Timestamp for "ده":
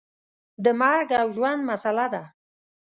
2.13-2.23